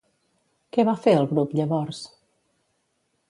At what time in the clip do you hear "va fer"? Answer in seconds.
0.87-1.13